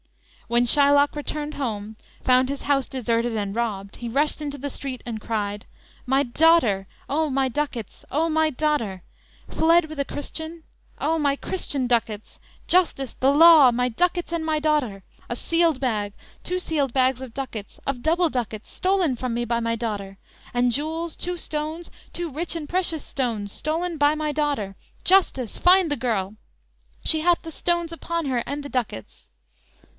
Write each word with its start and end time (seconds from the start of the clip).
"_When 0.53 0.65
Shylock 0.65 1.15
returned 1.15 1.53
home, 1.53 1.95
found 2.23 2.49
his 2.49 2.63
house 2.63 2.85
deserted 2.87 3.37
and 3.37 3.55
robbed, 3.55 3.97
he 3.97 4.09
rushed 4.09 4.41
into 4.41 4.57
the 4.57 4.69
street, 4.71 5.01
and 5.05 5.21
cried: 5.21 5.65
_"My 6.05 6.23
daughter! 6.23 6.87
O 7.07 7.29
my 7.29 7.47
ducats! 7.47 8.03
O 8.11 8.27
my 8.27 8.49
daughter! 8.49 9.03
Fled 9.47 9.85
with 9.85 9.97
a 9.99 10.03
Christian? 10.03 10.63
O 10.99 11.17
my 11.19 11.37
Christian 11.37 11.87
ducats! 11.87 12.37
Justice! 12.67 13.13
the 13.13 13.31
law! 13.31 13.71
my 13.71 13.87
ducats 13.87 14.33
and 14.33 14.43
my 14.43 14.59
daughter! 14.59 15.03
A 15.29 15.35
sealed 15.37 15.79
bag, 15.79 16.13
two 16.43 16.59
sealed 16.59 16.91
bags 16.91 17.21
of 17.21 17.33
ducats, 17.33 17.79
Of 17.85 18.01
double 18.01 18.29
ducats, 18.29 18.69
stolen 18.69 19.15
from 19.15 19.33
me 19.33 19.45
by 19.45 19.61
my 19.61 19.75
daughter! 19.77 20.17
And 20.53 20.71
jewels, 20.71 21.15
two 21.15 21.37
stones, 21.37 21.89
two 22.11 22.29
rich 22.29 22.55
and 22.57 22.67
precious 22.67 23.05
stones 23.05 23.51
Stolen 23.53 23.97
by 23.97 24.15
my 24.15 24.31
daughter! 24.33 24.75
Justice! 25.05 25.57
Find 25.59 25.89
the 25.91 25.95
girl! 25.95 26.35
She 27.05 27.19
hath 27.21 27.43
the 27.43 27.51
stones 27.51 27.93
upon 27.93 28.25
her 28.25 28.39
and 28.47 28.63
the 28.63 28.69
ducats!" 28.69 29.27